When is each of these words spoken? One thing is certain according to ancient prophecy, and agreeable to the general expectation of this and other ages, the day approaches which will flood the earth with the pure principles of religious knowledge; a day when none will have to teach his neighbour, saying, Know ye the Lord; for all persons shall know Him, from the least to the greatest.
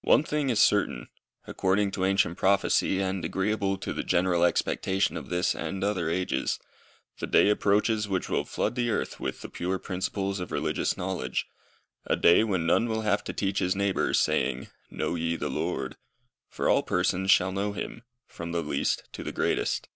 One 0.00 0.24
thing 0.24 0.48
is 0.48 0.62
certain 0.62 1.10
according 1.46 1.90
to 1.90 2.06
ancient 2.06 2.38
prophecy, 2.38 3.00
and 3.02 3.22
agreeable 3.22 3.76
to 3.76 3.92
the 3.92 4.02
general 4.02 4.44
expectation 4.44 5.14
of 5.14 5.28
this 5.28 5.54
and 5.54 5.84
other 5.84 6.08
ages, 6.08 6.58
the 7.18 7.26
day 7.26 7.50
approaches 7.50 8.08
which 8.08 8.30
will 8.30 8.46
flood 8.46 8.76
the 8.76 8.88
earth 8.88 9.20
with 9.20 9.42
the 9.42 9.50
pure 9.50 9.78
principles 9.78 10.40
of 10.40 10.52
religious 10.52 10.96
knowledge; 10.96 11.44
a 12.06 12.16
day 12.16 12.42
when 12.44 12.64
none 12.64 12.88
will 12.88 13.02
have 13.02 13.22
to 13.24 13.34
teach 13.34 13.58
his 13.58 13.76
neighbour, 13.76 14.14
saying, 14.14 14.68
Know 14.90 15.16
ye 15.16 15.36
the 15.36 15.50
Lord; 15.50 15.98
for 16.48 16.70
all 16.70 16.82
persons 16.82 17.30
shall 17.30 17.52
know 17.52 17.74
Him, 17.74 18.04
from 18.26 18.52
the 18.52 18.62
least 18.62 19.02
to 19.12 19.22
the 19.22 19.32
greatest. 19.32 19.90